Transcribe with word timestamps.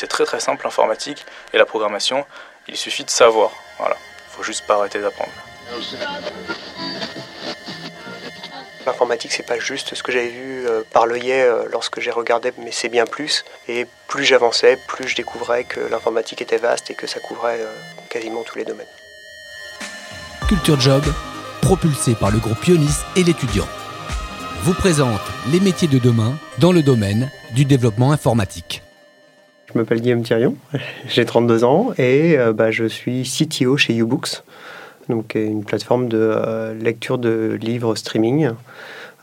C'est 0.00 0.06
très 0.06 0.24
très 0.24 0.40
simple 0.40 0.64
l'informatique 0.64 1.26
et 1.52 1.58
la 1.58 1.66
programmation. 1.66 2.24
Il 2.68 2.76
suffit 2.78 3.04
de 3.04 3.10
savoir. 3.10 3.50
Voilà. 3.78 3.98
Faut 4.30 4.42
juste 4.42 4.66
pas 4.66 4.76
arrêter 4.76 4.98
d'apprendre. 4.98 5.30
L'informatique, 8.86 9.30
c'est 9.30 9.46
pas 9.46 9.58
juste 9.58 9.94
ce 9.94 10.02
que 10.02 10.10
j'avais 10.10 10.30
vu 10.30 10.66
euh, 10.66 10.80
par 10.90 11.04
l'œillet 11.04 11.42
euh, 11.42 11.64
lorsque 11.70 12.00
j'ai 12.00 12.10
regardé, 12.10 12.50
mais 12.56 12.72
c'est 12.72 12.88
bien 12.88 13.04
plus. 13.04 13.44
Et 13.68 13.86
plus 14.08 14.24
j'avançais, 14.24 14.78
plus 14.88 15.06
je 15.06 15.16
découvrais 15.16 15.64
que 15.64 15.80
l'informatique 15.80 16.40
était 16.40 16.56
vaste 16.56 16.90
et 16.90 16.94
que 16.94 17.06
ça 17.06 17.20
couvrait 17.20 17.60
euh, 17.60 17.70
quasiment 18.08 18.42
tous 18.42 18.56
les 18.56 18.64
domaines. 18.64 18.86
Culture 20.48 20.80
Job, 20.80 21.04
propulsé 21.60 22.14
par 22.14 22.30
le 22.30 22.38
groupe 22.38 22.66
Ionis 22.66 23.04
et 23.16 23.22
l'étudiant, 23.22 23.68
vous 24.62 24.72
présente 24.72 25.20
les 25.52 25.60
métiers 25.60 25.88
de 25.88 25.98
demain 25.98 26.38
dans 26.56 26.72
le 26.72 26.82
domaine 26.82 27.30
du 27.50 27.66
développement 27.66 28.12
informatique. 28.12 28.82
Je 29.72 29.78
m'appelle 29.78 30.00
Guillaume 30.00 30.22
Thirion, 30.22 30.56
j'ai 31.08 31.24
32 31.24 31.64
ans 31.64 31.92
et 31.96 32.36
bah, 32.54 32.70
je 32.70 32.86
suis 32.86 33.22
CTO 33.22 33.76
chez 33.76 33.94
Ubooks 33.94 34.42
donc 35.10 35.34
une 35.34 35.64
plateforme 35.64 36.08
de 36.08 36.18
euh, 36.18 36.72
lecture 36.72 37.18
de 37.18 37.58
livres 37.60 37.94
streaming. 37.94 38.50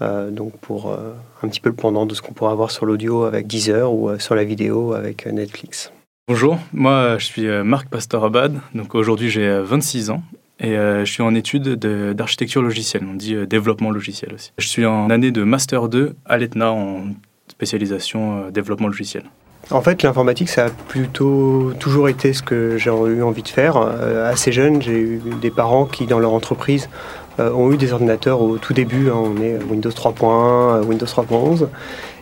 Euh, 0.04 0.30
donc 0.30 0.56
pour 0.60 0.92
euh, 0.92 1.16
un 1.42 1.48
petit 1.48 1.60
peu 1.60 1.70
le 1.70 1.76
pendant 1.76 2.06
de 2.06 2.14
ce 2.14 2.22
qu'on 2.22 2.34
pourrait 2.34 2.52
avoir 2.52 2.70
sur 2.70 2.86
l'audio 2.86 3.24
avec 3.24 3.48
Deezer 3.48 3.92
ou 3.92 4.20
sur 4.20 4.36
la 4.36 4.44
vidéo 4.44 4.94
avec 4.94 5.26
Netflix. 5.26 5.92
Bonjour, 6.28 6.60
moi 6.74 7.18
je 7.18 7.26
suis 7.26 7.48
Marc 7.64 7.90
Pastor-Abad, 7.90 8.60
donc 8.76 8.94
aujourd'hui 8.94 9.30
j'ai 9.30 9.62
26 9.62 10.10
ans 10.10 10.22
et 10.60 10.76
je 10.76 11.10
suis 11.10 11.24
en 11.24 11.34
études 11.34 11.76
d'architecture 12.14 12.62
logicielle, 12.62 13.04
on 13.10 13.16
dit 13.16 13.48
développement 13.48 13.92
logiciel 13.92 14.34
aussi. 14.34 14.52
Je 14.58 14.68
suis 14.68 14.86
en 14.86 15.10
année 15.10 15.32
de 15.32 15.44
Master 15.44 15.88
2 15.88 16.16
à 16.26 16.38
l'ETNA 16.38 16.72
en 16.74 17.06
spécialisation 17.48 18.50
développement 18.50 18.88
logiciel. 18.88 19.24
En 19.70 19.82
fait, 19.82 20.02
l'informatique, 20.02 20.48
ça 20.48 20.66
a 20.66 20.70
plutôt 20.70 21.74
toujours 21.78 22.08
été 22.08 22.32
ce 22.32 22.42
que 22.42 22.78
j'ai 22.78 22.90
eu 22.90 23.22
envie 23.22 23.44
de 23.44 23.50
faire. 23.50 23.76
Euh, 23.76 24.32
assez 24.32 24.54
jeune, 24.54 24.82
j'ai 24.82 24.98
eu 24.98 25.22
des 25.42 25.52
parents 25.52 25.86
qui, 25.86 26.06
dans 26.06 26.20
leur 26.20 26.32
entreprise, 26.32 26.90
euh, 27.40 27.52
ont 27.52 27.72
eu 27.74 27.78
des 27.78 27.92
ordinateurs 27.92 28.42
au 28.42 28.58
tout 28.58 28.74
début. 28.74 29.10
Hein. 29.10 29.18
on 29.18 29.42
est 29.42 29.58
Windows 29.70 29.90
3.1, 29.90 30.86
Windows 30.86 31.06
3.11. 31.06 31.68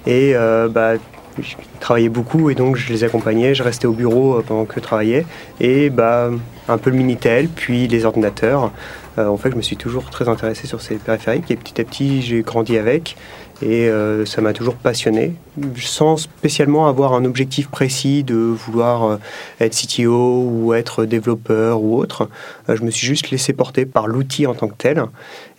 Et 0.07 0.33
bah, 0.71 0.93
je 1.39 1.55
travaillais 1.79 2.09
beaucoup 2.09 2.49
et 2.49 2.55
donc 2.55 2.77
je 2.77 2.91
les 2.91 3.03
accompagnais. 3.03 3.53
Je 3.53 3.61
restais 3.61 3.85
au 3.85 3.93
bureau 3.93 4.41
pendant 4.41 4.65
que 4.65 4.75
je 4.75 4.79
travaillais. 4.79 5.25
Et 5.59 5.91
bah, 5.91 6.31
un 6.67 6.77
peu 6.79 6.89
le 6.89 6.95
Minitel, 6.95 7.47
puis 7.47 7.87
les 7.87 8.05
ordinateurs. 8.05 8.71
en 9.17 9.37
fait, 9.37 9.51
je 9.51 9.55
me 9.55 9.61
suis 9.61 9.77
toujours 9.77 10.09
très 10.09 10.29
intéressé 10.29 10.65
sur 10.65 10.81
ces 10.81 10.95
périphériques 10.95 11.51
et 11.51 11.55
petit 11.57 11.79
à 11.79 11.83
petit, 11.83 12.23
j'ai 12.23 12.41
grandi 12.41 12.75
avec. 12.75 13.15
Et 13.61 13.89
euh, 13.89 14.25
ça 14.25 14.41
m'a 14.41 14.51
toujours 14.51 14.75
passionné, 14.75 15.33
sans 15.77 16.17
spécialement 16.17 16.87
avoir 16.87 17.13
un 17.13 17.23
objectif 17.23 17.69
précis 17.69 18.23
de 18.23 18.35
vouloir 18.35 19.03
euh, 19.05 19.17
être 19.61 19.73
CTO 19.75 20.43
ou 20.43 20.73
être 20.73 21.05
développeur 21.05 21.81
ou 21.81 21.97
autre. 21.97 22.29
Euh, 22.69 22.75
je 22.75 22.83
me 22.83 22.91
suis 22.91 23.07
juste 23.07 23.31
laissé 23.31 23.53
porter 23.53 23.85
par 23.85 24.07
l'outil 24.07 24.45
en 24.45 24.53
tant 24.53 24.67
que 24.67 24.75
tel. 24.77 25.03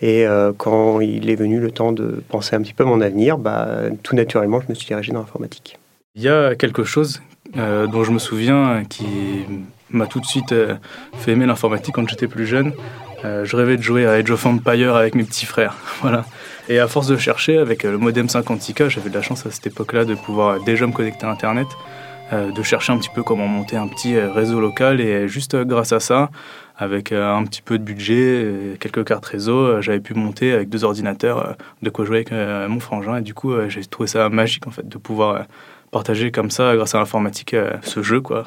Et 0.03 0.27
quand 0.59 1.01
il 1.01 1.31
est 1.31 1.37
venu 1.37 1.59
le 1.59 1.71
temps 1.71 1.91
de 1.91 2.23
penser 2.29 2.55
un 2.55 2.61
petit 2.61 2.75
peu 2.75 2.85
à 2.85 2.87
mon 2.87 3.01
avenir, 3.01 3.39
bah, 3.39 3.67
tout 4.03 4.15
naturellement, 4.15 4.61
je 4.61 4.67
me 4.69 4.75
suis 4.75 4.87
dirigé 4.87 5.11
dans 5.11 5.21
l'informatique. 5.21 5.79
Il 6.15 6.23
y 6.23 6.29
a 6.29 6.55
quelque 6.55 6.85
chose 6.85 7.23
dont 7.55 8.05
je 8.05 8.11
me 8.11 8.19
souviens 8.19 8.83
qui 8.87 9.07
m'a 9.89 10.07
tout 10.07 10.21
de 10.21 10.27
suite 10.27 10.55
fait 11.15 11.33
aimer 11.33 11.47
l'informatique 11.47 11.95
quand 11.95 12.07
j'étais 12.07 12.29
plus 12.29 12.47
jeune. 12.47 12.75
Je 13.23 13.57
rêvais 13.57 13.77
de 13.77 13.83
jouer 13.83 14.07
à 14.07 14.13
Age 14.13 14.31
of 14.31 14.47
Empire 14.47 14.95
avec 14.97 15.15
mes 15.15 15.25
petits 15.25 15.47
frères. 15.47 15.77
voilà. 16.01 16.25
Et 16.69 16.81
à 16.81 16.89
force 16.89 17.07
de 17.07 17.17
chercher, 17.17 17.59
avec 17.59 17.85
euh, 17.85 17.93
le 17.93 17.99
modem 17.99 18.27
56K, 18.27 18.89
j'avais 18.89 19.09
de 19.09 19.15
la 19.15 19.23
chance 19.23 19.47
à 19.47 19.51
cette 19.51 19.69
époque-là 19.69 20.05
de 20.05 20.15
pouvoir 20.15 20.61
déjà 20.61 20.87
me 20.87 20.93
connecter 20.93 21.25
à 21.25 21.31
Internet, 21.31 21.69
euh, 22.33 22.51
de 22.51 22.63
chercher 22.63 22.93
un 22.93 22.99
petit 22.99 23.11
peu 23.15 23.23
comment 23.23 23.47
monter 23.47 23.77
un 23.77 23.87
petit 23.87 24.17
euh, 24.17 24.33
réseau 24.33 24.61
local. 24.61 25.01
Et 25.01 25.29
juste 25.29 25.57
grâce 25.57 25.93
à 25.93 26.01
ça, 26.01 26.31
avec 26.77 27.13
un 27.13 27.43
petit 27.45 27.63
peu 27.63 27.79
de 27.79 27.85
budget, 27.85 28.77
quelques 28.79 29.03
cartes 29.05 29.25
réseau, 29.25 29.81
j'avais 29.81 30.01
pu 30.01 30.13
monter 30.13 30.53
avec 30.53 30.69
deux 30.69 30.85
ordinateurs 30.85 31.57
de 31.81 31.89
quoi 31.89 32.05
jouer 32.05 32.17
avec 32.17 32.33
mon 32.33 32.81
frangin. 32.81 33.17
Et 33.17 33.23
du 33.23 33.33
coup, 33.33 33.55
j'ai 33.69 33.83
trouvé 33.87 34.07
ça 34.07 34.29
magique 34.29 34.67
en 34.67 34.71
fait 34.71 34.87
de 34.87 34.99
pouvoir 34.99 35.47
partager 35.91 36.31
comme 36.31 36.51
ça, 36.51 36.77
grâce 36.77 36.95
à 36.95 36.99
l'informatique, 36.99 37.57
ce 37.81 38.03
jeu 38.03 38.21
quoi. 38.21 38.45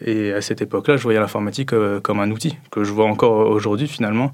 Et 0.00 0.32
à 0.32 0.40
cette 0.40 0.62
époque-là, 0.62 0.96
je 0.96 1.02
voyais 1.02 1.18
l'informatique 1.18 1.70
comme 2.02 2.20
un 2.20 2.30
outil 2.30 2.56
que 2.70 2.84
je 2.84 2.92
vois 2.92 3.06
encore 3.06 3.50
aujourd'hui 3.50 3.88
finalement 3.88 4.32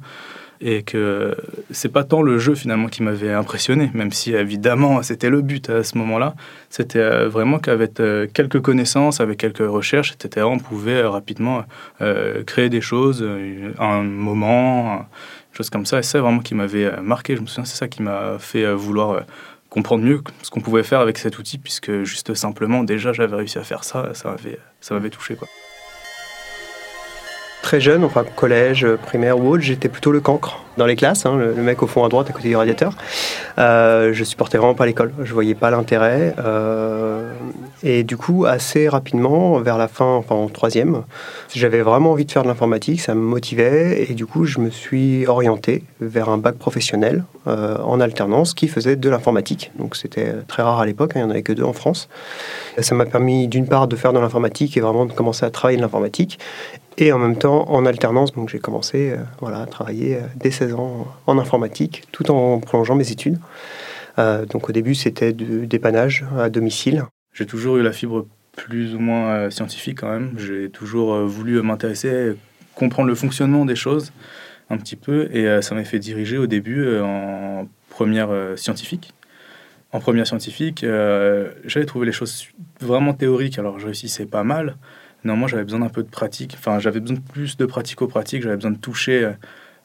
et 0.60 0.82
que 0.82 1.36
c'est 1.70 1.90
pas 1.90 2.04
tant 2.04 2.22
le 2.22 2.38
jeu 2.38 2.54
finalement 2.54 2.88
qui 2.88 3.02
m'avait 3.02 3.32
impressionné, 3.32 3.90
même 3.92 4.12
si 4.12 4.34
évidemment 4.34 5.02
c'était 5.02 5.30
le 5.30 5.42
but 5.42 5.68
à 5.68 5.82
ce 5.82 5.98
moment-là. 5.98 6.34
C'était 6.70 7.00
euh, 7.00 7.28
vraiment 7.28 7.58
qu'avec 7.58 8.00
euh, 8.00 8.26
quelques 8.32 8.60
connaissances, 8.60 9.20
avec 9.20 9.38
quelques 9.38 9.58
recherches, 9.58 10.14
etc., 10.14 10.46
on 10.48 10.58
pouvait 10.58 11.02
euh, 11.02 11.10
rapidement 11.10 11.64
créer 12.46 12.68
des 12.68 12.80
choses, 12.80 13.26
un 13.78 14.02
moment, 14.02 15.06
choses 15.52 15.70
comme 15.70 15.86
ça. 15.86 15.98
Et 15.98 16.02
c'est 16.02 16.18
vraiment 16.18 16.40
qui 16.40 16.54
m'avait 16.54 17.00
marqué. 17.00 17.36
Je 17.36 17.40
me 17.40 17.46
souviens, 17.46 17.64
c'est 17.64 17.76
ça 17.76 17.88
qui 17.88 18.02
m'a 18.02 18.38
fait 18.38 18.72
vouloir 18.72 19.22
comprendre 19.74 20.04
mieux 20.04 20.22
ce 20.42 20.50
qu'on 20.50 20.60
pouvait 20.60 20.84
faire 20.84 21.00
avec 21.00 21.18
cet 21.18 21.38
outil, 21.38 21.58
puisque 21.58 22.04
juste 22.04 22.32
simplement 22.34 22.84
déjà 22.84 23.12
j'avais 23.12 23.34
réussi 23.34 23.58
à 23.58 23.64
faire 23.64 23.82
ça, 23.82 24.10
ça 24.14 24.30
m'avait 24.30 24.58
ça 24.80 24.94
m'avait 24.94 25.10
touché 25.10 25.34
quoi 25.34 25.48
très 27.64 27.80
jeune, 27.80 28.04
enfin 28.04 28.24
collège, 28.36 28.86
primaire 29.06 29.38
ou 29.38 29.48
autre, 29.48 29.62
j'étais 29.62 29.88
plutôt 29.88 30.12
le 30.12 30.20
cancre 30.20 30.62
dans 30.76 30.84
les 30.84 30.96
classes, 30.96 31.24
hein, 31.24 31.36
le, 31.38 31.54
mec 31.54 31.82
au 31.82 31.86
fond 31.86 32.04
à 32.04 32.10
droite 32.10 32.28
à 32.28 32.32
côté 32.34 32.48
du 32.48 32.56
radiateur. 32.56 32.92
Euh, 33.58 34.12
je 34.12 34.22
supportais 34.22 34.58
vraiment 34.58 34.74
pas 34.74 34.84
l'école, 34.84 35.12
je 35.22 35.32
voyais 35.32 35.54
pas 35.54 35.70
l'intérêt. 35.70 36.34
Euh, 36.38 37.32
et 37.84 38.02
du 38.02 38.16
coup, 38.16 38.46
assez 38.46 38.88
rapidement, 38.88 39.58
vers 39.60 39.78
la 39.78 39.88
fin, 39.88 40.06
enfin 40.06 40.34
en 40.34 40.48
troisième, 40.48 41.02
j'avais 41.54 41.82
vraiment 41.82 42.12
envie 42.12 42.24
de 42.24 42.32
faire 42.32 42.42
de 42.42 42.48
l'informatique, 42.48 43.00
ça 43.00 43.14
me 43.14 43.20
motivait, 43.20 44.06
et 44.08 44.14
du 44.14 44.26
coup, 44.26 44.46
je 44.46 44.58
me 44.58 44.70
suis 44.70 45.26
orienté 45.26 45.84
vers 46.00 46.30
un 46.30 46.38
bac 46.38 46.56
professionnel 46.56 47.24
euh, 47.46 47.78
en 47.78 48.00
alternance 48.00 48.54
qui 48.54 48.68
faisait 48.68 48.96
de 48.96 49.08
l'informatique. 49.10 49.70
Donc 49.78 49.96
c'était 49.96 50.32
très 50.48 50.62
rare 50.62 50.80
à 50.80 50.86
l'époque, 50.86 51.12
hein, 51.14 51.20
il 51.20 51.24
n'y 51.24 51.28
en 51.28 51.30
avait 51.30 51.42
que 51.42 51.52
deux 51.52 51.62
en 51.62 51.74
France. 51.74 52.08
Ça 52.78 52.94
m'a 52.94 53.04
permis 53.04 53.48
d'une 53.48 53.66
part 53.66 53.86
de 53.86 53.96
faire 53.96 54.12
de 54.12 54.18
l'informatique 54.18 54.76
et 54.76 54.80
vraiment 54.80 55.06
de 55.06 55.12
commencer 55.12 55.44
à 55.44 55.50
travailler 55.50 55.76
de 55.76 55.82
l'informatique, 55.82 56.38
et 56.98 57.12
en 57.12 57.18
même 57.18 57.36
temps 57.36 57.70
en 57.70 57.86
alternance. 57.86 58.32
Donc 58.32 58.48
j'ai 58.48 58.58
commencé 58.58 59.10
euh, 59.10 59.16
voilà, 59.40 59.60
à 59.60 59.66
travailler 59.66 60.16
euh, 60.16 60.20
dès 60.36 60.50
16 60.50 60.74
ans 60.74 61.06
en 61.26 61.38
informatique, 61.38 62.04
tout 62.12 62.30
en 62.30 62.58
prolongeant 62.60 62.94
mes 62.94 63.10
études. 63.10 63.38
Euh, 64.18 64.46
donc 64.46 64.68
au 64.68 64.72
début, 64.72 64.94
c'était 64.94 65.32
du 65.32 65.66
dépannage 65.66 66.24
à 66.38 66.48
domicile. 66.48 67.04
J'ai 67.34 67.46
toujours 67.46 67.76
eu 67.76 67.82
la 67.82 67.92
fibre 67.92 68.26
plus 68.56 68.94
ou 68.94 68.98
moins 68.98 69.50
scientifique 69.50 70.00
quand 70.00 70.10
même. 70.10 70.34
J'ai 70.38 70.70
toujours 70.70 71.18
voulu 71.26 71.60
m'intéresser, 71.60 72.34
comprendre 72.74 73.08
le 73.08 73.14
fonctionnement 73.14 73.66
des 73.66 73.76
choses 73.76 74.12
un 74.70 74.78
petit 74.78 74.96
peu, 74.96 75.28
et 75.30 75.60
ça 75.60 75.74
m'a 75.74 75.84
fait 75.84 75.98
diriger 75.98 76.38
au 76.38 76.46
début 76.46 76.98
en 77.00 77.68
première 77.90 78.30
scientifique. 78.56 79.12
En 79.92 80.00
première 80.00 80.26
scientifique, 80.26 80.86
j'avais 81.64 81.86
trouvé 81.86 82.06
les 82.06 82.12
choses 82.12 82.46
vraiment 82.80 83.12
théoriques, 83.12 83.58
alors 83.58 83.78
je 83.78 83.86
réussissais 83.86 84.26
pas 84.26 84.44
mal, 84.44 84.76
non, 85.24 85.36
moi 85.36 85.48
j'avais 85.48 85.64
besoin 85.64 85.80
d'un 85.80 85.88
peu 85.88 86.02
de 86.02 86.10
pratique. 86.10 86.54
Enfin, 86.58 86.78
j'avais 86.78 87.00
besoin 87.00 87.16
de 87.16 87.22
plus 87.22 87.56
de 87.56 87.64
pratico-pratique. 87.64 88.42
J'avais 88.42 88.56
besoin 88.56 88.72
de 88.72 88.78
toucher 88.78 89.32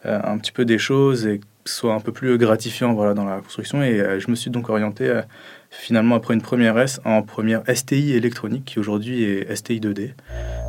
euh, 0.05 0.21
un 0.23 0.37
petit 0.37 0.51
peu 0.51 0.65
des 0.65 0.77
choses 0.77 1.25
et 1.25 1.39
soit 1.69 1.93
un 1.93 1.99
peu 1.99 2.11
plus 2.11 2.37
gratifiant 2.37 2.93
voilà, 2.93 3.13
dans 3.13 3.25
la 3.25 3.39
construction. 3.39 3.81
Et 3.83 3.99
euh, 3.99 4.19
je 4.19 4.29
me 4.29 4.35
suis 4.35 4.49
donc 4.49 4.69
orienté 4.69 5.07
euh, 5.07 5.21
finalement 5.69 6.15
après 6.15 6.33
une 6.33 6.41
première 6.41 6.77
S 6.77 6.99
en 7.05 7.21
première 7.21 7.61
STI 7.73 8.13
électronique 8.13 8.65
qui 8.65 8.79
aujourd'hui 8.79 9.23
est 9.23 9.55
STI 9.55 9.79
2D, 9.79 10.11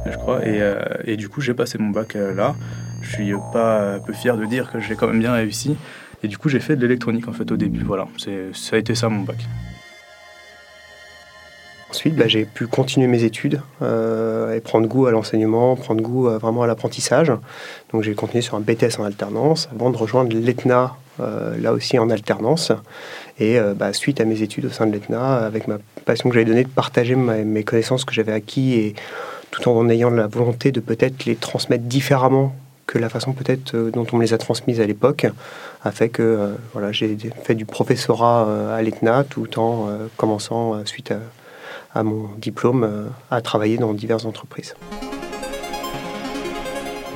je 0.07 0.17
crois. 0.17 0.47
Et, 0.47 0.61
et 1.05 1.17
du 1.17 1.29
coup, 1.29 1.41
j'ai 1.41 1.55
passé 1.55 1.79
mon 1.79 1.91
bac 1.91 2.15
là. 2.15 2.55
Je 3.03 3.15
suis 3.15 3.33
pas 3.53 3.95
un 3.95 3.99
peu 3.99 4.13
fier 4.13 4.37
de 4.37 4.45
dire 4.45 4.71
que 4.71 4.79
j'ai 4.79 4.95
quand 4.95 5.07
même 5.07 5.21
bien 5.21 5.33
réussi. 5.33 5.77
Et 6.23 6.29
du 6.29 6.37
coup, 6.37 6.51
j'ai 6.51 6.61
fait 6.61 6.77
de 6.77 6.83
l'électronique 6.83 7.29
en 7.29 7.33
fait 7.33 7.51
au 7.51 7.57
début. 7.57 7.83
Voilà, 7.83 8.07
ça 8.53 8.77
a 8.77 8.79
été 8.79 8.95
ça 8.95 9.09
mon 9.09 9.23
bac. 9.23 9.39
Ensuite, 11.91 12.15
bah, 12.15 12.29
j'ai 12.29 12.45
pu 12.45 12.69
continuer 12.69 13.09
mes 13.09 13.25
études 13.25 13.61
euh, 13.83 14.55
et 14.55 14.61
prendre 14.61 14.87
goût 14.87 15.07
à 15.07 15.11
l'enseignement, 15.11 15.75
prendre 15.75 16.01
goût 16.01 16.29
euh, 16.29 16.39
vraiment 16.39 16.63
à 16.63 16.69
l'apprentissage. 16.69 17.33
Donc 17.93 18.03
j'ai 18.05 18.15
continué 18.15 18.43
sur 18.43 18.55
un 18.55 18.61
BTS 18.61 19.01
en 19.01 19.05
alternance 19.05 19.69
avant 19.73 19.91
de 19.91 19.97
rejoindre 19.97 20.33
l'ETNA, 20.37 20.95
euh, 21.19 21.59
là 21.61 21.73
aussi 21.73 21.99
en 21.99 22.09
alternance. 22.09 22.71
Et 23.41 23.59
bah, 23.75 23.95
suite 23.95 24.21
à 24.21 24.27
mes 24.27 24.43
études 24.43 24.67
au 24.67 24.71
sein 24.71 24.87
de 24.87 24.93
l'ETNA, 24.93 25.37
avec 25.39 25.67
ma 25.67 25.79
passion 26.05 26.29
que 26.29 26.35
j'avais 26.35 26.45
donnée 26.45 26.65
de 26.65 26.69
partager 26.69 27.17
mes 27.17 27.65
connaissances 27.65 28.05
que 28.05 28.13
j'avais 28.13 28.33
acquis 28.33 28.75
et 28.75 28.95
tout 29.51 29.67
en 29.67 29.89
ayant 29.89 30.11
la 30.11 30.27
volonté 30.27 30.73
de 30.73 30.81
peut-être 30.81 31.25
les 31.25 31.37
transmettre 31.37 31.85
différemment 31.85 32.55
que 32.87 32.99
la 32.99 33.09
façon 33.09 33.33
peut-être 33.33 33.75
dont 33.95 34.07
on 34.13 34.17
me 34.19 34.23
les 34.23 34.35
a 34.35 34.39
transmises 34.39 34.79
à 34.79 34.85
l'époque, 34.85 35.27
a 35.83 35.91
fait 35.91 36.11
que 36.11 36.51
voilà, 36.75 36.93
j'ai 36.93 37.17
fait 37.45 37.55
du 37.55 37.65
professorat 37.65 38.75
à 38.77 38.83
l'ETNA 38.83 39.25
tout 39.25 39.59
en 39.59 39.89
commençant 40.19 40.85
suite 40.85 41.11
à 41.13 41.21
à 41.95 42.03
mon 42.03 42.29
diplôme 42.39 42.85
euh, 42.85 43.07
à 43.31 43.41
travailler 43.41 43.79
dans 43.79 43.93
diverses 43.93 44.25
entreprises. 44.25 44.75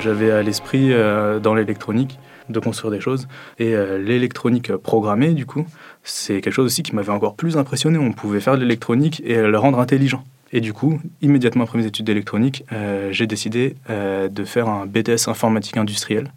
J'avais 0.01 0.31
à 0.31 0.43
l'esprit 0.43 0.91
euh, 0.91 1.39
dans 1.39 1.55
l'électronique 1.55 2.19
de 2.49 2.59
construire 2.59 2.91
des 2.91 2.99
choses. 2.99 3.27
Et 3.57 3.73
euh, 3.73 3.97
l'électronique 3.97 4.75
programmée, 4.75 5.33
du 5.33 5.45
coup, 5.45 5.65
c'est 6.03 6.41
quelque 6.41 6.53
chose 6.53 6.65
aussi 6.65 6.83
qui 6.83 6.93
m'avait 6.93 7.11
encore 7.11 7.35
plus 7.35 7.57
impressionné. 7.57 7.97
On 7.97 8.11
pouvait 8.11 8.39
faire 8.39 8.55
de 8.55 8.61
l'électronique 8.61 9.21
et 9.25 9.41
le 9.41 9.57
rendre 9.57 9.79
intelligent. 9.79 10.23
Et 10.51 10.61
du 10.61 10.73
coup, 10.73 10.99
immédiatement 11.21 11.63
après 11.63 11.79
mes 11.79 11.87
études 11.87 12.05
d'électronique, 12.05 12.63
j'ai 13.09 13.27
décidé 13.27 13.75
de 13.89 14.45
faire 14.45 14.69
un 14.69 14.85
BTS 14.85 15.27
informatique 15.27 15.75
industriel 15.75 16.31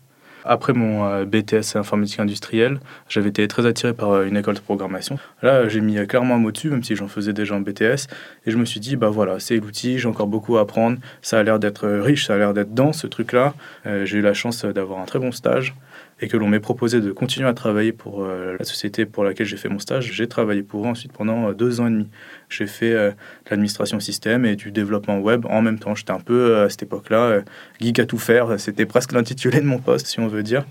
après 0.48 0.72
mon 0.72 1.04
euh, 1.04 1.24
BTS 1.24 1.76
informatique 1.76 2.18
industrielle, 2.18 2.80
j'avais 3.08 3.28
été 3.28 3.46
très 3.46 3.66
attiré 3.66 3.92
par 3.92 4.10
euh, 4.10 4.26
une 4.26 4.36
école 4.36 4.54
de 4.54 4.60
programmation. 4.60 5.18
Là, 5.42 5.68
j'ai 5.68 5.80
mis 5.80 5.98
euh, 5.98 6.06
clairement 6.06 6.34
un 6.34 6.38
mot 6.38 6.50
dessus, 6.50 6.70
même 6.70 6.82
si 6.82 6.96
j'en 6.96 7.06
faisais 7.06 7.34
déjà 7.34 7.54
en 7.54 7.60
BTS. 7.60 8.08
Et 8.46 8.50
je 8.50 8.56
me 8.56 8.64
suis 8.64 8.80
dit, 8.80 8.96
bah 8.96 9.10
voilà, 9.10 9.38
c'est 9.38 9.56
l'outil, 9.56 9.98
j'ai 9.98 10.08
encore 10.08 10.26
beaucoup 10.26 10.56
à 10.56 10.62
apprendre. 10.62 10.98
Ça 11.22 11.38
a 11.38 11.42
l'air 11.42 11.58
d'être 11.58 11.86
riche, 11.86 12.26
ça 12.26 12.34
a 12.34 12.38
l'air 12.38 12.54
d'être 12.54 12.74
dense, 12.74 13.02
ce 13.02 13.06
truc-là. 13.06 13.54
j'ai 13.84 14.18
eu 14.18 14.22
la 14.22 14.34
chance 14.34 14.64
d'avoir 14.64 15.00
un 15.00 15.04
très 15.04 15.18
bon 15.18 15.32
stage 15.32 15.74
et 16.20 16.28
que 16.28 16.36
l'on 16.36 16.48
m'ait 16.48 16.60
proposé 16.60 17.00
de 17.00 17.12
continuer 17.12 17.48
à 17.48 17.54
travailler 17.54 17.92
pour 17.92 18.24
euh, 18.24 18.56
la 18.58 18.64
société 18.64 19.06
pour 19.06 19.24
laquelle 19.24 19.46
j'ai 19.46 19.56
fait 19.56 19.68
mon 19.68 19.78
stage, 19.78 20.12
j'ai 20.12 20.26
travaillé 20.26 20.62
pour 20.62 20.84
eux 20.84 20.88
ensuite 20.88 21.12
pendant 21.12 21.48
euh, 21.48 21.52
deux 21.54 21.80
ans 21.80 21.86
et 21.86 21.90
demi. 21.90 22.08
J'ai 22.48 22.66
fait 22.66 22.92
euh, 22.92 23.12
l'administration 23.50 24.00
système 24.00 24.44
et 24.44 24.56
du 24.56 24.72
développement 24.72 25.18
web 25.20 25.46
en 25.46 25.62
même 25.62 25.78
temps. 25.78 25.94
J'étais 25.94 26.10
un 26.10 26.20
peu 26.20 26.58
à 26.58 26.70
cette 26.70 26.82
époque-là 26.82 27.42
geek 27.80 27.98
à 28.00 28.06
tout 28.06 28.18
faire. 28.18 28.58
C'était 28.58 28.86
presque 28.86 29.12
l'intitulé 29.12 29.60
de 29.60 29.66
mon 29.66 29.78
poste, 29.78 30.06
si 30.06 30.18
on 30.18 30.26
veut 30.26 30.42
dire. 30.42 30.66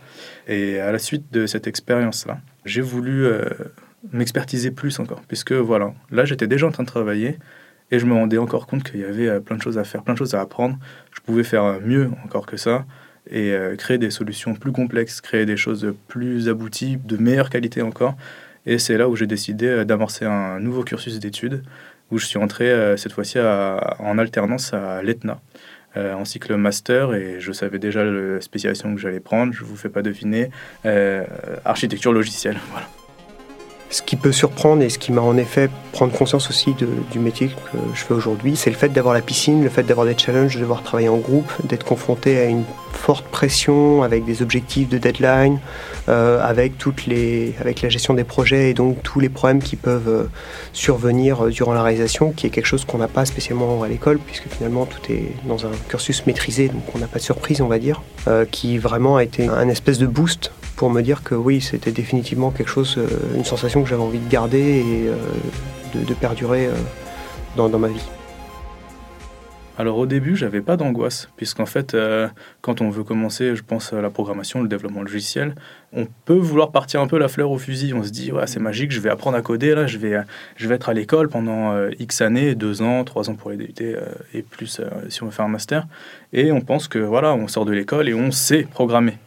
Et 0.48 0.80
à 0.80 0.92
la 0.92 1.00
suite 1.00 1.32
de 1.32 1.46
cette 1.46 1.68
expérience-là, 1.68 2.40
j'ai 2.66 2.82
voulu 2.82 3.28
m'expertiser 4.12 4.72
plus 4.72 5.00
encore, 5.00 5.22
puisque 5.28 5.52
voilà, 5.52 5.94
là 6.12 6.26
j'étais 6.26 6.48
déjà 6.48 6.68
en 6.68 6.72
train 6.72 6.84
de 6.84 6.88
travailler. 6.88 7.38
Et 7.90 8.00
je 8.00 8.06
me 8.06 8.14
rendais 8.14 8.38
encore 8.38 8.68
compte 8.68 8.84
qu'il 8.84 9.00
y 9.00 9.06
avait 9.06 9.40
plein 9.40 9.56
de 9.56 9.62
choses 9.62 9.78
à 9.78 9.86
faire, 9.86 10.04
plein 10.04 10.14
de 10.14 10.20
choses 10.20 10.36
à 10.36 10.42
apprendre. 10.42 10.78
Je 11.14 11.22
pouvais 11.22 11.44
faire 11.44 11.80
mieux 11.82 12.12
encore 12.26 12.46
que 12.46 12.58
ça 12.58 12.86
et 13.32 13.52
euh, 13.52 13.76
créer 13.76 13.98
des 13.98 14.12
solutions 14.12 14.54
plus 14.54 14.72
complexes, 14.72 15.22
créer 15.22 15.46
des 15.46 15.58
choses 15.58 15.94
plus 16.08 16.50
abouties, 16.50 16.98
de 16.98 17.18
meilleure 17.18 17.50
qualité 17.50 17.82
encore. 17.82 18.16
Et 18.66 18.80
c'est 18.80 18.98
là 18.98 19.08
où 19.08 19.16
j'ai 19.16 19.28
décidé 19.28 19.68
euh, 19.68 19.86
d'amorcer 19.86 20.26
un 20.26 20.60
nouveau 20.60 20.84
cursus 20.84 21.20
d'études, 21.20 21.64
où 22.12 22.18
je 22.18 22.26
suis 22.26 22.38
entré 22.38 22.70
euh, 22.70 22.98
cette 22.98 23.12
fois-ci 23.12 23.40
en 23.40 24.18
alternance 24.18 24.74
à 24.74 25.02
l'ETNA, 25.02 25.40
en 25.96 26.26
cycle 26.26 26.56
master, 26.58 27.16
et 27.16 27.40
je 27.40 27.52
savais 27.52 27.80
déjà 27.80 28.04
la 28.04 28.40
spécialisation 28.40 28.94
que 28.94 29.02
j'allais 29.02 29.20
prendre, 29.20 29.52
je 29.52 29.64
ne 29.64 29.68
vous 29.68 29.76
fais 29.76 29.90
pas 29.90 30.04
deviner, 30.04 30.52
architecture 31.66 32.14
logicielle. 32.14 32.58
Voilà. 32.72 32.88
Ce 33.90 34.02
qui 34.02 34.18
peut 34.18 34.34
surprendre 34.34 34.84
et 34.84 34.90
ce 34.90 35.00
qui 35.00 35.14
m'a 35.14 35.22
en 35.22 35.38
effet 35.38 35.70
prendre 35.94 36.12
conscience 36.12 36.50
aussi 36.50 36.74
du 36.74 37.20
métier 37.20 37.48
que 37.48 37.78
je 37.94 38.04
fais 38.04 38.14
aujourd'hui, 38.14 38.58
c'est 38.58 38.70
le 38.70 38.76
fait 38.76 38.90
d'avoir 38.90 39.14
la 39.14 39.22
piscine, 39.22 39.64
le 39.64 39.70
fait 39.70 39.84
d'avoir 39.84 40.06
des 40.06 40.18
challenges, 40.18 40.56
de 40.56 40.60
devoir 40.60 40.84
travailler 40.84 41.10
en 41.10 41.18
groupe, 41.18 41.52
d'être 41.64 41.86
confronté 41.86 42.38
à 42.38 42.46
une 42.46 42.64
forte 42.98 43.26
pression 43.26 44.04
avec 44.04 44.26
des 44.26 44.42
objectifs 44.42 44.90
de 44.90 44.98
deadline, 44.98 45.60
euh, 46.10 46.42
avec, 46.44 46.78
toutes 46.78 47.06
les, 47.06 47.56
avec 47.60 47.82
la 47.82 47.90
gestion 47.90 48.14
des 48.14 48.24
projets 48.24 48.72
et 48.72 48.74
donc 48.74 49.02
tous 49.04 49.20
les 49.20 49.30
problèmes 49.30 49.62
qui 49.62 49.76
peuvent 49.76 50.10
euh, 50.10 50.24
survenir 50.74 51.46
euh, 51.46 51.50
durant 51.50 51.74
la 51.74 51.84
réalisation, 51.84 52.32
qui 52.32 52.48
est 52.48 52.50
quelque 52.50 52.66
chose 52.66 52.86
qu'on 52.86 52.98
n'a 52.98 53.08
pas 53.08 53.26
spécialement 53.26 53.84
à 53.84 53.88
l'école, 53.88 54.20
puisque 54.20 54.50
finalement 54.50 54.86
tout 54.86 55.12
est 55.12 55.32
dans 55.46 55.66
un 55.66 55.72
cursus 55.88 56.26
maîtrisé, 56.26 56.68
donc 56.68 56.84
on 56.96 56.98
n'a 56.98 57.08
pas 57.08 57.20
de 57.20 57.24
surprise, 57.24 57.62
on 57.62 57.68
va 57.68 57.80
dire, 57.80 58.02
qui 58.52 58.78
vraiment 58.78 59.16
a 59.16 59.24
été 59.24 59.48
un 59.48 59.70
espèce 59.70 60.00
de 60.00 60.08
boost 60.08 60.52
pour 60.76 60.90
me 60.90 61.02
dire 61.02 61.24
que 61.24 61.34
oui, 61.34 61.62
c'était 61.62 61.92
définitivement 61.92 62.52
quelque 62.52 62.70
chose, 62.70 63.00
une 63.36 63.46
sensation 63.46 63.77
que 63.84 63.90
j'avais 63.90 64.02
envie 64.02 64.20
de 64.20 64.30
garder 64.30 65.10
et 65.94 66.00
de, 66.00 66.14
perdurer 66.14 66.70
dans 67.56 67.70
ma 67.80 67.88
vie. 67.88 68.08
Alors 69.80 70.00
au 70.00 70.08
début, 70.08 70.36
j'avais 70.36 70.62
pas 70.62 70.76
d'angoisse, 70.76 71.30
puisqu'en 71.38 71.68
fait, 71.68 71.94
euh, 71.94 72.28
quand 72.62 72.82
on 72.82 72.90
veut 72.90 73.04
commencer, 73.04 73.56
je 73.56 73.62
pense, 73.62 73.94
à 73.94 74.02
la 74.02 74.10
programmation, 74.10 74.64
le 74.64 74.68
développement 74.68 75.04
logiciel, 75.04 75.54
on 75.94 76.08
peut 76.26 76.34
vouloir 76.34 76.72
partir 76.72 77.00
un 77.00 77.08
peu 77.08 77.20
la 77.20 77.28
fleur 77.28 77.52
au 77.52 77.60
fusil. 77.60 77.94
On 77.94 78.02
se 78.02 78.10
dit, 78.10 78.32
ouais, 78.32 78.48
c'est 78.48 78.60
magique, 78.60 78.92
je 78.92 79.00
vais 79.00 79.12
apprendre 79.12 79.38
à 79.38 79.42
coder, 79.44 79.76
là, 79.76 79.86
je 79.86 80.00
vais, 80.00 80.18
je 80.56 80.68
vais 80.68 80.76
être 80.76 80.90
à 80.90 80.96
l'école 80.96 81.30
pendant 81.30 81.74
euh, 81.74 81.92
X 82.00 82.22
années, 82.22 82.56
deux 82.56 82.82
ans, 82.82 83.04
trois 83.04 83.30
ans 83.30 83.36
pour 83.36 83.52
les 83.52 83.72
euh, 83.82 84.02
et 84.34 84.42
plus 84.42 84.82
si 85.10 85.22
on 85.22 85.28
veut 85.28 85.32
faire 85.32 85.46
un 85.46 85.50
master. 85.50 85.86
Et 86.34 86.52
on 86.52 86.62
pense 86.62 86.88
que, 86.88 86.98
voilà, 86.98 87.36
on 87.36 87.48
sort 87.48 87.66
de 87.66 87.72
l'école 87.72 88.10
et 88.10 88.16
on 88.16 88.32
sait 88.32 88.64
programmer. 88.64 89.20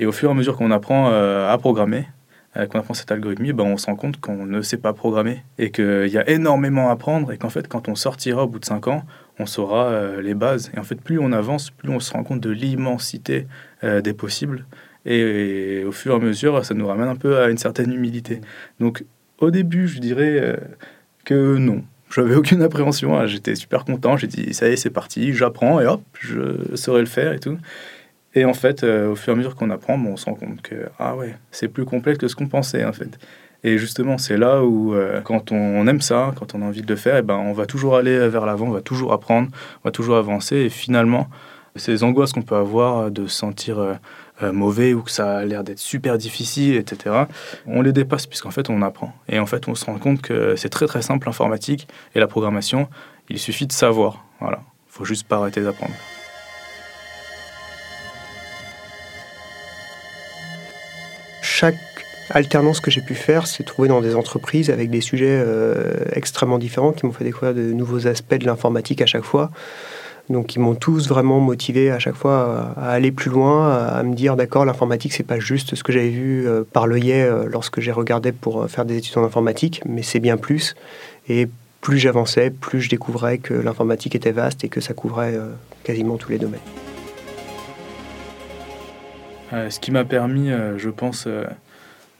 Et 0.00 0.06
au 0.06 0.12
fur 0.12 0.30
et 0.30 0.32
à 0.32 0.34
mesure 0.34 0.56
qu'on 0.56 0.72
apprend 0.72 1.12
à 1.12 1.56
programmer, 1.58 2.08
qu'on 2.54 2.78
apprend 2.78 2.94
cette 2.94 3.10
algorithmie, 3.10 3.52
ben, 3.52 3.64
on 3.64 3.76
se 3.76 3.86
rend 3.86 3.96
compte 3.96 4.20
qu'on 4.20 4.46
ne 4.46 4.62
sait 4.62 4.76
pas 4.76 4.92
programmer 4.92 5.42
et 5.58 5.70
qu'il 5.70 6.08
y 6.08 6.18
a 6.18 6.28
énormément 6.30 6.88
à 6.88 6.92
apprendre 6.92 7.32
et 7.32 7.38
qu'en 7.38 7.50
fait, 7.50 7.66
quand 7.66 7.88
on 7.88 7.96
sortira 7.96 8.44
au 8.44 8.46
bout 8.46 8.60
de 8.60 8.64
cinq 8.64 8.86
ans, 8.86 9.04
on 9.38 9.46
saura 9.46 9.86
euh, 9.86 10.22
les 10.22 10.34
bases. 10.34 10.70
Et 10.74 10.78
en 10.78 10.84
fait, 10.84 11.00
plus 11.00 11.18
on 11.18 11.32
avance, 11.32 11.70
plus 11.70 11.90
on 11.90 12.00
se 12.00 12.12
rend 12.12 12.22
compte 12.22 12.40
de 12.40 12.50
l'immensité 12.50 13.46
euh, 13.82 14.00
des 14.00 14.12
possibles. 14.12 14.66
Et, 15.04 15.84
au 15.86 15.92
fur 15.92 16.12
et 16.12 16.16
à 16.16 16.18
mesure, 16.18 16.64
ça 16.64 16.74
nous 16.74 16.86
ramène 16.86 17.08
un 17.08 17.16
peu 17.16 17.38
à 17.38 17.48
une 17.50 17.58
certaine 17.58 17.92
humilité. 17.92 18.40
Donc, 18.80 19.04
au 19.38 19.50
début, 19.50 19.88
je 19.88 19.98
dirais 19.98 20.38
euh, 20.40 20.56
que 21.24 21.56
non. 21.56 21.82
J'avais 22.10 22.36
aucune 22.36 22.62
appréhension. 22.62 23.26
J'étais 23.26 23.56
super 23.56 23.84
content. 23.84 24.16
J'ai 24.16 24.28
dit, 24.28 24.54
ça 24.54 24.68
y 24.68 24.72
est, 24.72 24.76
c'est 24.76 24.90
parti, 24.90 25.32
j'apprends 25.32 25.80
et 25.80 25.86
hop, 25.86 26.02
je 26.20 26.76
saurais 26.76 27.00
le 27.00 27.06
faire 27.06 27.32
et 27.32 27.40
tout. 27.40 27.58
Et 28.34 28.44
en 28.44 28.54
fait, 28.54 28.82
au 28.84 29.14
fur 29.14 29.32
et 29.32 29.34
à 29.34 29.36
mesure 29.36 29.54
qu'on 29.54 29.70
apprend, 29.70 29.94
on 29.94 30.16
se 30.16 30.24
rend 30.24 30.34
compte 30.34 30.60
que, 30.60 30.86
ah 30.98 31.14
ouais, 31.14 31.36
c'est 31.50 31.68
plus 31.68 31.84
complexe 31.84 32.18
que 32.18 32.28
ce 32.28 32.34
qu'on 32.34 32.48
pensait 32.48 32.84
en 32.84 32.92
fait. 32.92 33.18
Et 33.64 33.78
justement, 33.78 34.18
c'est 34.18 34.36
là 34.36 34.62
où, 34.62 34.94
euh, 34.94 35.22
quand 35.22 35.50
on 35.50 35.86
aime 35.86 36.02
ça, 36.02 36.34
quand 36.36 36.54
on 36.54 36.60
a 36.60 36.66
envie 36.66 36.82
de 36.82 36.86
le 36.86 36.96
faire, 36.96 37.16
et 37.16 37.20
eh 37.20 37.22
ben, 37.22 37.36
on 37.36 37.54
va 37.54 37.64
toujours 37.64 37.96
aller 37.96 38.28
vers 38.28 38.44
l'avant, 38.44 38.66
on 38.66 38.72
va 38.72 38.82
toujours 38.82 39.14
apprendre, 39.14 39.48
on 39.82 39.88
va 39.88 39.90
toujours 39.90 40.16
avancer. 40.16 40.56
Et 40.56 40.68
finalement, 40.68 41.28
ces 41.74 42.04
angoisses 42.04 42.34
qu'on 42.34 42.42
peut 42.42 42.56
avoir 42.56 43.10
de 43.10 43.26
se 43.26 43.34
sentir 43.34 43.78
euh, 43.78 43.94
euh, 44.42 44.52
mauvais 44.52 44.92
ou 44.92 45.00
que 45.00 45.10
ça 45.10 45.38
a 45.38 45.44
l'air 45.46 45.64
d'être 45.64 45.78
super 45.78 46.18
difficile, 46.18 46.76
etc., 46.76 47.24
on 47.66 47.80
les 47.80 47.94
dépasse 47.94 48.26
puisqu'en 48.26 48.50
fait, 48.50 48.68
on 48.68 48.82
apprend. 48.82 49.14
Et 49.30 49.38
en 49.38 49.46
fait, 49.46 49.66
on 49.66 49.74
se 49.74 49.86
rend 49.86 49.98
compte 49.98 50.20
que 50.20 50.56
c'est 50.56 50.68
très 50.68 50.86
très 50.86 51.00
simple 51.00 51.26
l'informatique 51.26 51.88
et 52.14 52.20
la 52.20 52.26
programmation. 52.26 52.88
Il 53.30 53.38
suffit 53.38 53.66
de 53.66 53.72
savoir. 53.72 54.26
Voilà. 54.40 54.60
Il 54.88 54.92
faut 54.92 55.06
juste 55.06 55.26
pas 55.26 55.38
arrêter 55.38 55.62
d'apprendre. 55.62 55.94
Chaque 61.56 61.76
alternance 62.30 62.80
que 62.80 62.90
j'ai 62.90 63.00
pu 63.00 63.14
faire, 63.14 63.46
c'est 63.46 63.62
trouver 63.62 63.88
dans 63.88 64.00
des 64.00 64.16
entreprises 64.16 64.70
avec 64.70 64.90
des 64.90 65.00
sujets 65.00 65.40
euh, 65.40 66.04
extrêmement 66.10 66.58
différents 66.58 66.90
qui 66.90 67.06
m'ont 67.06 67.12
fait 67.12 67.22
découvrir 67.22 67.54
de 67.54 67.72
nouveaux 67.72 68.08
aspects 68.08 68.34
de 68.34 68.44
l'informatique 68.44 69.00
à 69.00 69.06
chaque 69.06 69.22
fois. 69.22 69.52
Donc 70.28 70.56
ils 70.56 70.58
m'ont 70.58 70.74
tous 70.74 71.06
vraiment 71.08 71.38
motivé 71.38 71.92
à 71.92 72.00
chaque 72.00 72.16
fois 72.16 72.74
à, 72.76 72.90
aller 72.90 73.12
plus 73.12 73.30
loin, 73.30 73.72
à, 73.72 74.02
me 74.02 74.16
dire 74.16 74.34
d'accord, 74.34 74.64
l'informatique 74.64 75.12
c'est 75.12 75.22
pas 75.22 75.38
juste 75.38 75.76
ce 75.76 75.84
que 75.84 75.92
j'avais 75.92 76.10
vu 76.10 76.44
euh, 76.44 76.64
par 76.64 76.88
l'œillet 76.88 77.22
euh, 77.22 77.46
lorsque 77.48 77.78
j'ai 77.78 77.92
regardé 77.92 78.32
pour 78.32 78.68
faire 78.68 78.84
des 78.84 78.96
études 78.96 79.16
en 79.18 79.24
informatique, 79.24 79.80
mais 79.86 80.02
c'est 80.02 80.18
bien 80.18 80.36
plus. 80.36 80.74
Et 81.28 81.48
plus 81.82 81.98
j'avançais, 81.98 82.50
plus 82.50 82.80
je 82.80 82.88
découvrais 82.88 83.38
que 83.38 83.54
l'informatique 83.54 84.16
était 84.16 84.32
vaste 84.32 84.64
et 84.64 84.68
que 84.68 84.80
ça 84.80 84.92
couvrait 84.92 85.38
quasiment 85.84 86.16
tous 86.16 86.30
les 86.30 86.38
domaines. 86.38 86.58
Ce 89.70 89.80
qui 89.80 89.90
m'a 89.90 90.04
permis, 90.04 90.50
je 90.76 90.90
pense, 90.90 91.28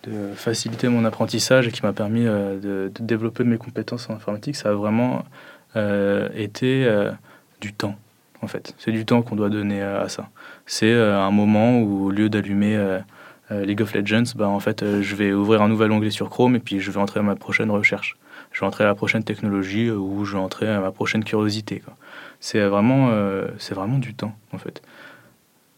de 0.06 0.34
faciliter 0.34 0.88
mon 0.88 1.04
apprentissage 1.04 1.68
et 1.68 1.70
qui 1.70 1.82
m'a 1.82 1.92
permis 1.92 2.26
euh, 2.26 2.58
de, 2.88 2.92
développer 3.00 3.44
mes 3.44 3.56
compétences 3.56 4.08
en 4.10 4.14
informatique, 4.14 4.56
ça 4.56 4.70
a 4.70 4.72
vraiment 4.72 5.24
euh, 5.76 6.28
été 6.34 6.84
euh, 6.84 7.10
du 7.60 7.72
temps, 7.72 7.96
en 8.42 8.46
fait. 8.46 8.74
C'est 8.78 8.92
du 8.92 9.04
temps 9.04 9.22
qu'on 9.22 9.36
doit 9.36 9.48
donner 9.48 9.82
à 9.82 10.08
ça. 10.08 10.28
C'est 10.66 10.92
un 10.92 11.30
moment 11.30 11.80
où, 11.80 12.06
au 12.06 12.10
lieu 12.10 12.28
d'allumer 12.28 13.00
League 13.50 13.82
of 13.82 13.94
Legends, 13.94 14.34
bah, 14.34 14.48
en 14.48 14.60
fait, 14.60 14.84
je 15.02 15.16
vais 15.16 15.32
ouvrir 15.32 15.62
un 15.62 15.68
nouvel 15.68 15.92
onglet 15.92 16.10
sur 16.10 16.30
Chrome 16.30 16.56
et 16.56 16.58
puis 16.58 16.80
je 16.80 16.90
vais 16.90 17.00
entrer 17.00 17.20
à 17.20 17.22
ma 17.22 17.36
prochaine 17.36 17.70
recherche. 17.70 18.16
Je 18.52 18.60
vais 18.60 18.66
entrer 18.66 18.84
à 18.84 18.86
la 18.86 18.94
prochaine 18.94 19.24
technologie 19.24 19.90
ou 19.90 20.24
je 20.24 20.36
vais 20.36 20.42
entrer 20.42 20.68
à 20.68 20.80
ma 20.80 20.90
prochaine 20.90 21.24
curiosité. 21.24 21.82
C'est 22.40 22.64
vraiment, 22.66 23.10
c'est 23.58 23.74
vraiment 23.74 23.98
du 23.98 24.14
temps, 24.14 24.34
en 24.52 24.58
fait. 24.58 24.82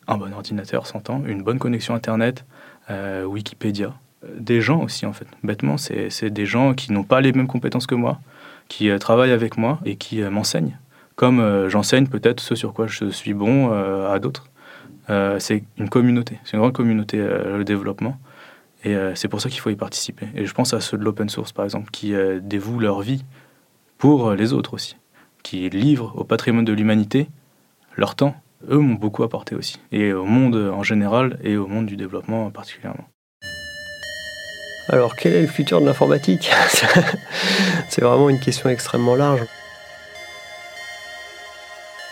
Un 0.09 0.19
bon 0.19 0.33
ordinateur 0.33 0.87
s'entend, 0.87 1.23
une 1.27 1.43
bonne 1.43 1.59
connexion 1.59 1.95
Internet, 1.95 2.45
Wikipédia, 2.89 3.93
des 4.39 4.61
gens 4.61 4.83
aussi, 4.83 5.07
en 5.07 5.13
fait. 5.13 5.27
Bêtement, 5.43 5.77
c'est 5.77 6.31
des 6.31 6.47
gens 6.47 6.75
qui 6.75 6.93
n'ont 6.93 7.05
pas 7.05 7.21
les 7.21 7.33
mêmes 7.33 7.47
compétences 7.47 7.87
que 7.87 7.95
moi, 7.95 8.21
qui 8.69 8.91
euh, 8.91 8.99
travaillent 8.99 9.33
avec 9.33 9.57
moi 9.57 9.81
et 9.85 9.97
qui 9.97 10.23
euh, 10.23 10.31
m'enseignent, 10.31 10.77
comme 11.15 11.41
euh, 11.41 11.69
j'enseigne 11.69 12.07
peut-être 12.07 12.41
ce 12.41 12.55
sur 12.55 12.73
quoi 12.73 12.87
je 12.87 13.09
suis 13.11 13.35
bon 13.35 13.71
à 13.71 14.19
d'autres. 14.19 14.49
c'est 15.39 15.65
une 15.79 15.89
communauté, 15.89 16.39
c'est 16.45 16.55
une 16.55 16.61
grande 16.61 16.73
communauté, 16.73 17.19
le 17.19 17.65
développement. 17.65 18.19
Et 18.85 18.95
c'est 19.15 19.29
pour 19.29 19.41
ça 19.41 19.49
qu'il 19.49 19.61
faut 19.61 19.71
y 19.71 19.77
participer. 19.77 20.29
Et 20.35 20.47
je 20.47 20.55
pense 20.55 20.73
à 20.73 20.81
ceux 20.81 20.97
de 20.97 21.03
l'open 21.03 21.29
source, 21.29 21.51
par 21.53 21.65
exemple, 21.65 21.91
qui 21.91 22.15
dévouent 22.43 22.81
leur 22.81 23.01
vie 23.01 23.25
pour 23.99 24.33
les 24.33 24.53
autres 24.53 24.75
aussi, 24.75 24.97
qui 25.43 25.69
livrent 25.71 26.13
au 26.17 26.25
patrimoine 26.25 26.65
de 26.65 26.73
l'humanité 26.73 27.29
leur 27.97 28.15
temps. 28.15 28.37
Eux 28.69 28.79
m'ont 28.79 28.95
beaucoup 28.95 29.23
apporté 29.23 29.55
aussi, 29.55 29.79
et 29.93 30.13
au 30.13 30.25
monde 30.25 30.57
en 30.57 30.83
général 30.83 31.39
et 31.43 31.57
au 31.57 31.67
monde 31.67 31.87
du 31.87 31.97
développement 31.97 32.51
particulièrement. 32.51 33.07
Alors, 34.89 35.17
quel 35.17 35.35
est 35.35 35.43
le 35.43 35.49
futur 35.49 35.81
de 35.81 35.87
l'informatique? 35.87 36.51
C'est 37.89 38.03
vraiment 38.03 38.31
une 38.31 38.39
question 38.39 38.69
extrêmement 38.71 39.17
large. 39.17 39.41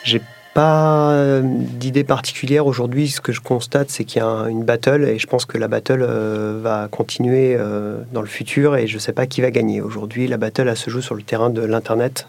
J'ai 0.03 0.21
pas 0.55 1.11
euh, 1.13 1.41
d'idée 1.45 2.05
particulière 2.05 2.67
aujourd'hui. 2.67 3.09
Ce 3.09 3.21
que 3.21 3.33
je 3.33 3.41
constate, 3.41 3.91
c'est 3.91 4.05
qu'il 4.05 4.21
y 4.21 4.25
a 4.25 4.49
une 4.49 4.65
battle 4.65 5.05
et 5.05 5.19
je 5.19 5.27
pense 5.27 5.45
que 5.45 5.59
la 5.59 5.69
battle 5.69 6.05
euh, 6.09 6.59
va 6.63 6.89
continuer 6.91 7.57
euh, 7.59 7.99
dans 8.13 8.21
le 8.21 8.27
futur 8.27 8.77
et 8.77 8.87
je 8.87 8.95
ne 8.95 9.01
sais 9.01 9.13
pas 9.13 9.27
qui 9.27 9.41
va 9.41 9.51
gagner. 9.51 9.81
Aujourd'hui, 9.81 10.27
la 10.29 10.37
battle, 10.37 10.77
se 10.77 10.91
joue 10.91 11.01
sur 11.01 11.15
le 11.15 11.23
terrain 11.23 11.51
de 11.51 11.63
l'Internet 11.63 12.29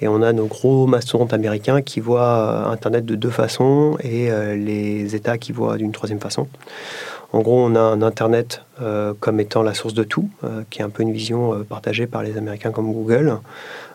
Et 0.00 0.08
on 0.08 0.22
a 0.22 0.32
nos 0.32 0.46
gros 0.46 0.86
mastodontes 0.86 1.32
américains 1.32 1.82
qui 1.82 2.00
voient 2.00 2.68
Internet 2.68 3.04
de 3.04 3.14
deux 3.14 3.30
façons 3.30 3.96
et 4.02 4.30
les 4.56 5.14
États 5.14 5.36
qui 5.36 5.52
voient 5.52 5.76
d'une 5.76 5.92
troisième 5.92 6.20
façon. 6.20 6.48
En 7.32 7.40
gros, 7.42 7.62
on 7.62 7.74
a 7.74 7.80
un 7.80 8.00
Internet 8.00 8.62
comme 9.20 9.40
étant 9.40 9.62
la 9.62 9.74
source 9.74 9.92
de 9.92 10.02
tout, 10.02 10.30
qui 10.70 10.80
est 10.80 10.82
un 10.82 10.88
peu 10.88 11.02
une 11.02 11.12
vision 11.12 11.64
partagée 11.68 12.06
par 12.06 12.22
les 12.22 12.38
Américains 12.38 12.70
comme 12.70 12.90
Google, 12.90 13.40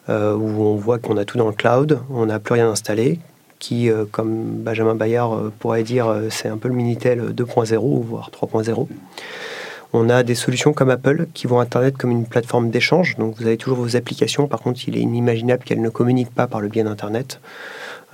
où 0.08 0.12
on 0.12 0.76
voit 0.76 1.00
qu'on 1.00 1.18
a 1.18 1.26
tout 1.26 1.40
dans 1.40 1.48
le 1.48 1.54
cloud, 1.54 2.00
on 2.12 2.28
n'a 2.28 2.38
plus 2.38 2.54
rien 2.54 2.70
installé, 2.70 3.20
qui, 3.60 3.90
euh, 3.90 4.06
comme 4.10 4.62
Benjamin 4.64 4.96
Bayard 4.96 5.34
euh, 5.34 5.54
pourrait 5.60 5.84
dire, 5.84 6.08
euh, 6.08 6.28
c'est 6.30 6.48
un 6.48 6.58
peu 6.58 6.68
le 6.68 6.76
Minitel 6.76 7.34
2.0, 7.34 8.04
voire 8.04 8.30
3.0. 8.32 8.88
On 9.98 10.10
a 10.10 10.24
des 10.24 10.36
solutions 10.36 10.74
comme 10.74 10.90
Apple 10.90 11.28
qui 11.34 11.48
vont 11.48 11.62
Internet 11.62 11.96
comme 11.96 12.12
une 12.12 12.26
plateforme 12.26 12.70
d'échange. 12.70 13.16
Donc 13.16 13.38
vous 13.38 13.48
avez 13.48 13.56
toujours 13.56 13.78
vos 13.78 13.96
applications. 13.96 14.46
Par 14.46 14.60
contre, 14.60 14.82
il 14.90 14.98
est 14.98 15.00
inimaginable 15.00 15.64
qu'elles 15.64 15.82
ne 15.82 15.88
communiquent 15.88 16.36
pas 16.36 16.48
par 16.48 16.60
le 16.60 16.68
biais 16.68 16.84
d'Internet. 16.84 17.40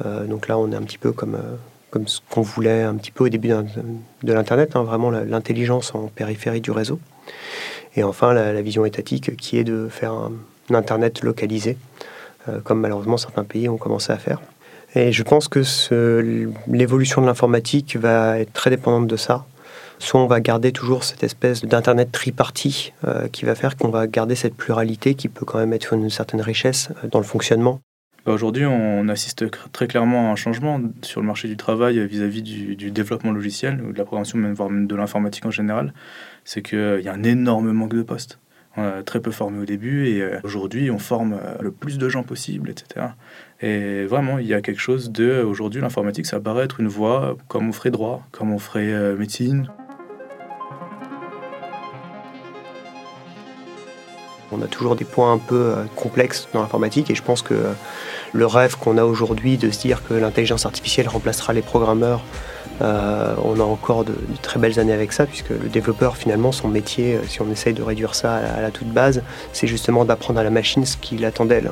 donc 0.06 0.48
là, 0.48 0.60
on 0.60 0.72
est 0.72 0.76
un 0.76 0.84
petit 0.84 1.00
peu 1.00 1.12
comme, 1.12 1.40
comme 1.90 2.08
ce 2.08 2.20
qu'on 2.30 2.44
voulait 2.44 2.84
un 2.84 2.94
petit 2.94 3.10
peu 3.10 3.24
au 3.24 3.30
début 3.30 3.50
de 3.50 4.34
l'Internet, 4.34 4.76
hein, 4.76 4.84
vraiment 4.84 5.10
l'intelligence 5.10 5.96
en 5.96 6.06
périphérie 6.06 6.62
du 6.62 6.70
réseau. 6.70 7.00
Et 7.96 8.04
enfin, 8.04 8.32
la, 8.32 8.62
vision 8.62 8.86
étatique 8.86 9.36
qui 9.36 9.58
est 9.58 9.64
de 9.64 9.88
faire 9.90 10.12
un, 10.14 10.34
un 10.70 10.76
Internet 10.76 11.24
localisé, 11.24 11.78
comme 12.64 12.80
malheureusement 12.80 13.18
certains 13.18 13.44
pays 13.44 13.68
ont 13.68 13.78
commencé 13.78 14.14
à 14.14 14.18
faire. 14.18 14.40
Et 14.94 15.12
je 15.12 15.24
pense 15.24 15.48
que 15.48 15.64
l'évolution 16.68 17.24
de 17.24 17.26
l'informatique 17.26 17.96
va 17.96 18.40
être 18.40 18.54
très 18.54 18.70
dépendante 18.70 19.08
de 19.08 19.18
ça. 19.18 19.46
Soit 20.02 20.20
on 20.20 20.26
va 20.26 20.42
garder 20.42 20.72
toujours 20.72 21.04
cette 21.04 21.24
espèce 21.24 21.64
d'Internet 21.64 22.12
tripartie 22.12 22.92
euh, 23.08 23.28
qui 23.28 23.46
va 23.46 23.54
faire 23.54 23.78
qu'on 23.78 23.90
va 23.90 24.08
garder 24.08 24.34
cette 24.34 24.56
pluralité 24.56 25.14
qui 25.14 25.30
peut 25.30 25.46
quand 25.46 25.60
même 25.60 25.74
être 25.74 25.94
une 25.94 26.10
certaine 26.10 26.42
richesse 26.42 26.90
euh, 27.04 27.08
dans 27.08 27.20
le 27.20 27.24
fonctionnement. 27.24 27.82
Bah, 28.26 28.32
aujourd'hui, 28.32 28.66
on 28.66 29.08
assiste 29.10 29.46
très 29.72 29.88
clairement 29.88 30.30
à 30.30 30.32
un 30.32 30.36
changement 30.36 30.82
sur 31.04 31.22
le 31.22 31.28
marché 31.28 31.48
du 31.48 31.56
travail 31.56 32.04
vis-à-vis 32.08 32.42
du, 32.42 32.76
du, 32.76 32.90
développement 32.90 33.32
logiciel, 33.32 33.80
ou 33.84 33.94
de 33.94 33.98
la 34.00 34.04
programmation, 34.04 34.40
même, 34.40 34.56
voire 34.56 34.72
de 34.72 34.96
l'informatique 34.96 35.46
en 35.46 35.52
général. 35.52 35.94
C'est 36.46 36.64
qu'il 36.64 37.02
y 37.04 37.08
a 37.08 37.14
un 37.14 37.24
énorme 37.24 37.72
manque 37.72 37.94
de 37.94 38.02
postes. 38.02 38.40
On 38.78 38.84
a 38.84 39.04
très 39.04 39.20
peu 39.20 39.32
formé 39.32 39.60
au 39.60 39.66
début 39.66 40.08
et 40.08 40.22
euh, 40.22 40.40
aujourd'hui 40.44 40.90
on 40.92 40.98
forme 40.98 41.38
le 41.60 41.72
plus 41.72 41.98
de 41.98 42.08
gens 42.10 42.24
possible, 42.24 42.70
etc. 42.70 43.08
Et 43.62 44.06
vraiment, 44.06 44.40
il 44.40 44.48
y 44.48 44.54
a 44.54 44.62
quelque 44.62 44.80
chose 44.80 45.12
de. 45.12 45.44
Aujourd'hui, 45.44 45.82
l'informatique, 45.82 46.26
ça 46.26 46.40
paraît 46.40 46.64
être 46.64 46.80
une 46.80 46.88
voie 46.88 47.38
comme 47.48 47.70
on 47.70 47.72
ferait 47.74 47.92
droit, 47.92 48.26
comme 48.32 48.52
on 48.52 48.60
ferait 48.60 48.92
euh, 48.92 49.16
médecine. 49.16 49.68
On 54.52 54.62
a 54.62 54.68
toujours 54.68 54.96
des 54.96 55.06
points 55.06 55.32
un 55.32 55.38
peu 55.38 55.56
euh, 55.56 55.84
complexes 55.96 56.48
dans 56.54 56.62
l'informatique 56.62 57.10
et 57.10 57.16
je 57.16 57.24
pense 57.24 57.42
que 57.42 57.54
euh, 57.54 57.74
le 58.34 58.46
rêve 58.46 58.78
qu'on 58.78 58.98
a 58.98 59.04
aujourd'hui 59.04 59.58
de 59.58 59.72
se 59.72 59.80
dire 59.80 60.04
que 60.08 60.14
l'intelligence 60.14 60.66
artificielle 60.66 61.08
remplacera 61.08 61.54
les 61.54 61.62
programmeurs, 61.62 62.22
on 62.82 63.60
a 63.60 63.64
encore 63.64 64.04
de, 64.06 64.16
très 64.42 64.60
belles 64.60 64.80
années 64.80 64.94
avec 64.94 65.14
ça, 65.14 65.28
puisque 65.28 65.52
le 65.52 65.70
développeur, 65.70 66.18
finalement, 66.18 66.52
son 66.52 66.68
métier, 66.68 67.20
si 67.28 67.40
on 67.40 67.52
essaye 67.52 67.76
de 67.76 67.84
réduire 67.84 68.16
ça 68.16 68.38
à 68.38 68.60
la 68.60 68.72
toute 68.72 68.88
base, 68.88 69.22
c'est 69.54 69.68
justement 69.68 70.04
d'apprendre 70.04 70.40
à 70.40 70.44
la 70.44 70.50
machine 70.50 70.84
ce 70.84 70.98
qu'il 70.98 71.24
attend 71.24 71.46
d'elle. 71.46 71.72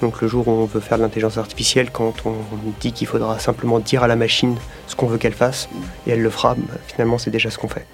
Donc 0.00 0.20
le 0.22 0.28
jour 0.28 0.46
où 0.46 0.52
on 0.52 0.64
veut 0.64 0.80
faire 0.80 0.98
de 0.98 1.02
l'intelligence 1.02 1.38
artificielle, 1.38 1.90
quand 1.90 2.14
on 2.24 2.34
dit 2.80 2.92
qu'il 2.92 3.06
faudra 3.06 3.38
simplement 3.38 3.80
dire 3.80 4.04
à 4.04 4.06
la 4.06 4.16
machine 4.16 4.56
ce 4.86 4.94
qu'on 4.94 5.06
veut 5.06 5.18
qu'elle 5.18 5.32
fasse, 5.32 5.68
et 6.06 6.10
elle 6.10 6.22
le 6.22 6.30
fera, 6.30 6.54
bah, 6.54 6.74
finalement 6.86 7.18
c'est 7.18 7.30
déjà 7.30 7.50
ce 7.50 7.58
qu'on 7.58 7.68
fait. 7.68 7.86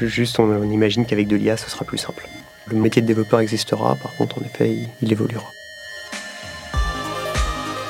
Juste 0.00 0.38
on, 0.38 0.62
imagine 0.62 1.06
qu'avec 1.06 1.26
de 1.26 1.36
l'IA 1.36 1.56
ce 1.56 1.68
sera 1.68 1.84
plus 1.84 1.98
simple. 1.98 2.28
Le 2.70 2.78
métier 2.78 3.02
de 3.02 3.06
développeur 3.06 3.40
existera, 3.40 3.96
par 3.96 4.14
contre 4.14 4.38
en 4.38 4.44
effet 4.44 4.76
il 5.02 5.12
évoluera. 5.12 5.52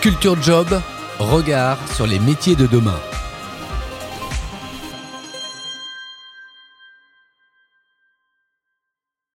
Culture 0.01 0.41
Job, 0.43 0.81
regard 1.19 1.79
sur 1.93 2.07
les 2.07 2.19
métiers 2.19 2.57
de 2.57 2.67
demain. 2.67 2.99